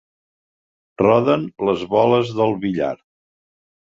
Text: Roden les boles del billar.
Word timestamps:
Roden 1.01 1.43
les 1.69 1.83
boles 1.91 2.31
del 2.39 2.57
billar. 2.63 2.93